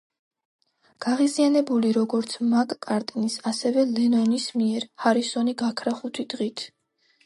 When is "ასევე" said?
3.53-3.87